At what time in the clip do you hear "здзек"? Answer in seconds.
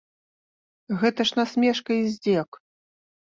2.13-2.59